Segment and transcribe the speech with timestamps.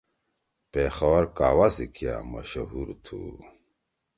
[0.71, 3.19] پیخور قہوہ سی کیا مشہور تُھو۔